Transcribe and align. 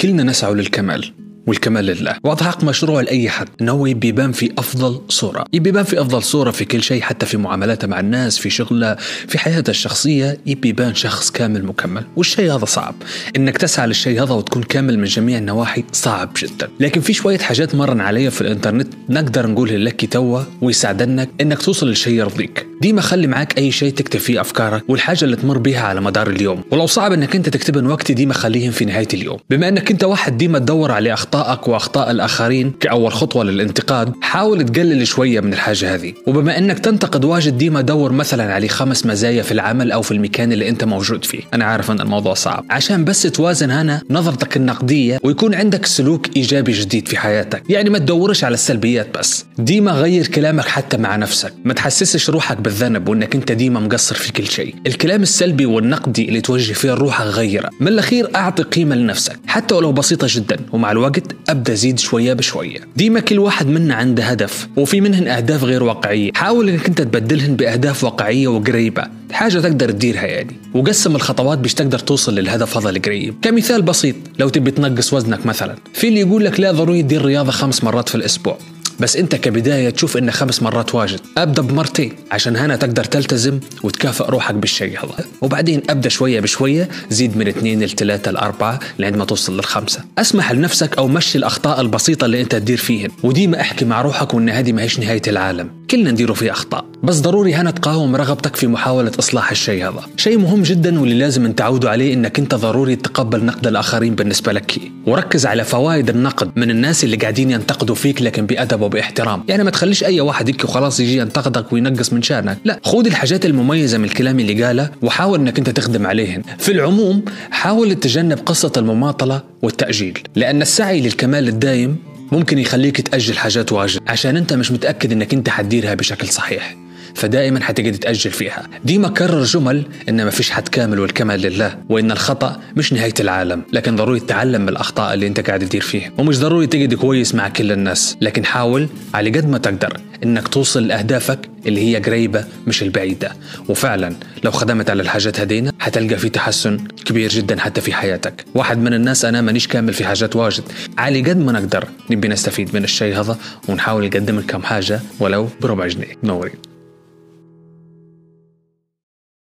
كلنا 0.00 0.22
نسعى 0.22 0.54
للكمال 0.54 1.12
والكمال 1.46 1.84
لله. 1.84 2.16
واضح 2.24 2.46
حق 2.46 2.64
مشروع 2.64 3.00
لأي 3.00 3.28
حد 3.28 3.48
انه 3.60 3.72
هو 3.72 3.86
يبي 3.86 4.08
يبان 4.08 4.32
في 4.32 4.52
أفضل 4.58 5.00
صورة. 5.08 5.44
يبي 5.52 5.68
يبان 5.68 5.84
في 5.84 6.00
أفضل 6.00 6.22
صورة 6.22 6.50
في 6.50 6.64
كل 6.64 6.82
شيء 6.82 7.02
حتى 7.02 7.26
في 7.26 7.36
معاملاته 7.36 7.88
مع 7.88 8.00
الناس 8.00 8.38
في 8.38 8.50
شغله 8.50 8.94
في 9.28 9.38
حياته 9.38 9.70
الشخصية 9.70 10.38
يبي 10.46 10.68
يبان 10.68 10.94
شخص 10.94 11.30
كامل 11.30 11.66
مكمل. 11.66 12.04
والشيء 12.16 12.54
هذا 12.54 12.64
صعب. 12.64 12.94
إنك 13.36 13.58
تسعى 13.58 13.86
للشيء 13.86 14.22
هذا 14.22 14.34
وتكون 14.34 14.62
كامل 14.62 14.98
من 14.98 15.04
جميع 15.04 15.38
النواحي 15.38 15.84
صعب 15.92 16.30
جدا. 16.42 16.68
لكن 16.80 17.00
في 17.00 17.12
شوية 17.12 17.38
حاجات 17.38 17.74
مرن 17.74 18.00
علي 18.00 18.30
في 18.30 18.40
الإنترنت 18.40 18.88
نقدر 19.08 19.46
نقولها 19.46 19.76
لك 19.76 20.12
توا 20.12 20.42
ويساعدنك 20.60 21.28
إنك 21.40 21.62
توصل 21.62 21.90
لشيء 21.90 22.14
يرضيك. 22.14 22.66
ديما 22.80 23.00
خلي 23.00 23.26
معك 23.26 23.58
أي 23.58 23.72
شيء 23.72 23.92
تكتب 23.92 24.20
فيه 24.20 24.40
أفكارك 24.40 24.82
والحاجة 24.88 25.24
اللي 25.24 25.36
تمر 25.36 25.58
بها 25.58 25.80
على 25.80 26.00
مدار 26.00 26.30
اليوم. 26.30 26.62
ولو 26.70 26.86
صعب 26.86 27.12
إنك 27.12 27.36
أنت 27.36 27.48
تكتبهم 27.48 27.90
وقت 27.90 28.12
ديما 28.12 28.34
خليهم 28.34 28.70
في 28.70 28.84
نهاية 28.84 29.08
اليوم. 29.14 29.38
بما 29.50 29.68
إنك 29.68 29.90
أنت 29.90 30.04
واحد 30.04 30.38
ديما 30.38 30.58
تدور 30.58 30.92
على 30.92 31.12
أخطائك 31.12 31.68
وأخطاء 31.68 32.10
الآخرين 32.10 32.72
كأول 32.80 33.12
خطوة 33.12 33.44
للانتقاد 33.44 34.12
حاول 34.20 34.64
تقلل 34.64 35.06
شوية 35.06 35.40
من 35.40 35.52
الحاجة 35.52 35.94
هذه. 35.94 36.12
وبما 36.26 36.58
إنك 36.58 36.78
تنتقد 36.78 37.24
واجد 37.24 37.58
ديما 37.58 37.80
دور 37.80 38.12
مثلا 38.12 38.54
على 38.54 38.68
خمس 38.68 39.06
مزايا 39.06 39.42
في 39.42 39.52
العمل 39.52 39.92
أو 39.92 40.02
في 40.02 40.12
المكان 40.12 40.52
اللي 40.52 40.68
أنت 40.68 40.84
موجود 40.84 41.24
فيه. 41.24 41.40
أنا 41.54 41.64
عارف 41.64 41.90
إن 41.90 42.00
الموضوع 42.00 42.34
صعب. 42.34 42.64
عشان 42.70 43.04
بس 43.04 43.22
توازن 43.22 43.70
هنا 43.70 44.02
نظرتك 44.10 44.56
النقدية 44.56 45.18
ويكون 45.22 45.54
عندك 45.54 45.86
سلوك 45.86 46.36
إيجابي 46.36 46.72
جديد 46.72 47.08
في 47.08 47.16
حياتك. 47.16 47.62
يعني 47.68 47.90
ما 47.90 47.98
تدورش 47.98 48.44
على 48.44 48.54
السلبيات 48.54 49.18
بس. 49.18 49.44
ديما 49.58 49.92
غير 49.92 50.26
كلامك 50.26 50.64
حتى 50.64 50.96
مع 50.96 51.16
نفسك. 51.16 51.52
ما 51.64 51.74
تحسسش 51.74 52.30
روحك 52.30 52.65
بالذنب 52.66 53.08
وإنك 53.08 53.34
أنت 53.34 53.52
ديما 53.52 53.80
مقصر 53.80 54.14
في 54.14 54.32
كل 54.32 54.46
شيء. 54.46 54.74
الكلام 54.86 55.22
السلبي 55.22 55.66
والنقدي 55.66 56.28
اللي 56.28 56.40
توجه 56.40 56.72
فيه 56.72 56.90
روحك 56.90 57.26
غيرة. 57.26 57.70
من 57.80 57.88
الأخير 57.88 58.28
أعطي 58.36 58.62
قيمة 58.62 58.94
لنفسك. 58.94 59.38
حتى 59.46 59.74
ولو 59.74 59.92
بسيطة 59.92 60.26
جدا. 60.30 60.56
ومع 60.72 60.90
الوقت 60.90 61.22
أبدأ 61.48 61.74
زيد 61.74 61.98
شوية 61.98 62.32
بشوية. 62.32 62.78
ديما 62.96 63.20
كل 63.20 63.38
واحد 63.38 63.66
منا 63.66 63.94
عنده 63.94 64.24
هدف. 64.24 64.68
وفي 64.76 65.00
منهن 65.00 65.28
أهداف 65.28 65.64
غير 65.64 65.82
واقعية. 65.82 66.30
حاول 66.34 66.68
إنك 66.68 66.86
أنت 66.86 67.02
تبدلهن 67.02 67.56
بأهداف 67.56 68.04
واقعية 68.04 68.48
وقريبة. 68.48 69.04
حاجة 69.32 69.58
تقدر 69.58 69.90
تديرها 69.90 70.26
يعني. 70.26 70.56
وقسم 70.74 71.16
الخطوات 71.16 71.58
باش 71.58 71.74
تقدر 71.74 71.98
توصل 71.98 72.34
للهدف 72.34 72.76
هذا 72.76 72.90
القريب. 72.90 73.34
كمثال 73.42 73.82
بسيط. 73.82 74.16
لو 74.38 74.48
تبي 74.48 74.70
تنقص 74.70 75.12
وزنك 75.12 75.46
مثلا. 75.46 75.76
في 75.94 76.08
اللي 76.08 76.20
يقول 76.20 76.44
لك 76.44 76.60
لا 76.60 76.72
ضروري 76.72 77.02
تدير 77.02 77.24
رياضة 77.24 77.50
خمس 77.50 77.84
مرات 77.84 78.08
في 78.08 78.14
الأسبوع. 78.14 78.58
بس 79.00 79.16
انت 79.16 79.34
كبداية 79.34 79.90
تشوف 79.90 80.16
ان 80.16 80.30
خمس 80.30 80.62
مرات 80.62 80.94
واجد. 80.94 81.20
أبدأ 81.38 81.62
بمرتين 81.62 82.12
عشان 82.32 82.56
هنا 82.56 82.76
تقدر 82.76 83.04
تلتزم 83.04 83.60
وتكافئ 83.82 84.24
روحك 84.24 84.54
بالشيء. 84.54 84.98
هذا 84.98 85.24
وبعدين 85.40 85.82
أبدأ 85.90 86.08
شوية 86.08 86.40
بشوية 86.40 86.88
زيد 87.10 87.36
من 87.36 87.48
اثنين 87.48 87.82
لثلاثه 87.82 88.30
لاربعه 88.30 88.80
لعند 88.98 89.16
ما 89.16 89.24
توصل 89.24 89.56
للخمسة. 89.56 90.04
أسمح 90.18 90.52
لنفسك 90.52 90.98
أو 90.98 91.08
مشي 91.08 91.38
الأخطاء 91.38 91.80
البسيطة 91.80 92.24
اللي 92.24 92.40
أنت 92.40 92.52
تدير 92.52 92.76
فيهن. 92.76 93.10
وديما 93.22 93.60
احكي 93.60 93.84
مع 93.84 94.02
روحك 94.02 94.34
وإن 94.34 94.48
هذه 94.48 94.72
ما 94.72 94.82
هيش 94.82 94.98
نهاية 94.98 95.22
العالم. 95.26 95.70
كلنا 95.90 96.10
نديروا 96.10 96.36
فيه 96.36 96.50
أخطاء. 96.50 96.84
بس 97.02 97.20
ضروري 97.20 97.54
هنا 97.54 97.70
تقاوم 97.70 98.16
رغبتك 98.16 98.56
في 98.56 98.66
محاولة 98.66 99.12
إصلاح 99.18 99.50
الشيء 99.50 99.88
هذا. 99.88 100.00
شيء 100.16 100.38
مهم 100.38 100.62
جدا 100.62 101.00
واللي 101.00 101.14
لازم 101.14 101.52
تعودوا 101.52 101.90
عليه 101.90 102.14
إنك 102.14 102.38
أنت 102.38 102.54
ضروري 102.54 102.96
تتقبل 102.96 103.44
نقد 103.44 103.66
الآخرين 103.66 104.14
بالنسبة 104.14 104.52
لك. 104.52 104.80
وركز 105.06 105.46
على 105.46 105.64
فوائد 105.64 106.10
النقد 106.10 106.50
من 106.56 106.70
الناس 106.70 107.04
اللي 107.04 107.16
قاعدين 107.16 107.50
ينتقدوا 107.50 107.94
فيك 107.94 108.22
لكن 108.22 108.46
بأدب 108.46 108.80
وباحترام. 108.80 109.44
يعني 109.48 109.64
ما 109.64 109.70
تخليش 109.70 110.04
أي 110.04 110.20
واحد 110.20 110.48
يك 110.48 110.64
وخلاص 110.64 111.00
يجي 111.00 111.16
ينتقدك 111.16 111.72
وينقص 111.72 112.12
من 112.12 112.22
شأنك. 112.22 112.58
لا 112.64 112.80
خذ 112.84 113.06
الحاجات 113.06 113.46
المميزة 113.46 113.98
من 113.98 114.04
الكلام 114.04 114.40
اللي 114.40 114.64
قاله 114.64 114.90
وحاول 115.02 115.38
إنك 115.38 115.58
أنت 115.58 115.70
تخدم 115.70 116.06
عليهن. 116.06 116.42
في 116.58 116.72
العموم 116.72 117.24
حاول 117.50 117.94
تتجنب 117.94 118.38
قصة 118.46 118.72
المماطلة 118.76 119.42
والتأجيل. 119.62 120.18
لأن 120.36 120.62
السعي 120.62 121.00
للكمال 121.00 121.48
الدائم 121.48 121.96
ممكن 122.32 122.58
يخليك 122.58 123.00
تأجل 123.00 123.38
حاجات 123.38 123.72
واجد 123.72 124.00
عشان 124.06 124.36
أنت 124.36 124.52
مش 124.52 124.70
متأكد 124.72 125.12
إنك 125.12 125.34
أنت 125.34 125.48
حتديرها 125.48 125.94
بشكل 125.94 126.28
صحيح. 126.28 126.76
فدائما 127.14 127.60
حتقعد 127.64 127.92
تأجل 127.92 128.30
فيها. 128.30 128.62
ديما 128.84 129.08
كرر 129.08 129.44
جمل 129.44 129.84
إن 130.08 130.24
ما 130.24 130.30
فيش 130.30 130.50
حد 130.50 130.68
كامل 130.68 131.00
والكمال 131.00 131.40
لله 131.40 131.78
وإن 131.88 132.10
الخطأ 132.10 132.60
مش 132.76 132.92
نهاية 132.92 133.14
العالم 133.20 133.62
لكن 133.72 133.96
ضروري 133.96 134.20
تتعلم 134.20 134.62
من 134.62 134.68
الأخطاء 134.68 135.14
اللي 135.14 135.26
أنت 135.26 135.40
قاعد 135.40 135.60
تدير 135.60 135.80
فيها. 135.80 136.10
ومش 136.18 136.38
ضروري 136.38 136.66
تقعد 136.66 136.94
كويس 136.94 137.34
مع 137.34 137.48
كل 137.48 137.72
الناس. 137.72 138.16
لكن 138.20 138.44
حاول 138.44 138.88
على 139.14 139.30
قد 139.30 139.48
ما 139.48 139.58
تقدر 139.58 140.00
إنك 140.24 140.48
توصل 140.48 140.86
لأهدافك 140.86 141.50
اللي 141.66 141.80
هي 141.80 141.96
قريبة 141.96 142.44
مش 142.66 142.82
البعيدة. 142.82 143.32
وفعلا 143.68 144.16
لو 144.44 144.50
خدمت 144.50 144.90
على 144.90 145.02
الحاجات 145.02 145.40
هدينا 145.40 145.72
حتلقى 145.78 146.16
في 146.16 146.28
تحسن 146.28 146.78
كبير 147.04 147.30
جدا 147.30 147.60
حتى 147.60 147.80
في 147.80 147.92
حياتك. 147.92 148.44
واحد 148.54 148.78
من 148.78 148.94
الناس 148.94 149.24
أنا 149.24 149.40
مانيش 149.40 149.66
كامل 149.68 149.92
في 149.92 150.04
حاجات 150.04 150.36
واجد. 150.36 150.64
على 150.98 151.20
قد 151.20 151.38
ما 151.38 151.52
نقدر 151.52 151.88
نبي 152.10 152.28
نستفيد 152.28 152.74
من 152.74 152.84
الشيء 152.84 153.20
هذا 153.20 153.38
ونحاول 153.68 154.06
نقدم 154.06 154.38
لكم 154.38 154.62
حاجة 154.62 155.00
ولو 155.20 155.48
بربع 155.60 155.86
جنيه. 155.86 156.14
نوري 156.22 156.52